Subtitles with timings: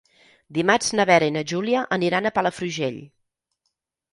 [0.57, 2.99] Dimarts na Vera i na Júlia aniran a Palafrugell.